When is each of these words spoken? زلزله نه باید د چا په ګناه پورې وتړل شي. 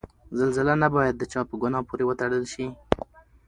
زلزله 0.37 0.73
نه 0.83 0.87
باید 0.95 1.15
د 1.17 1.23
چا 1.31 1.41
په 1.49 1.55
ګناه 1.61 1.85
پورې 1.87 2.03
وتړل 2.07 2.43
شي. 2.53 2.65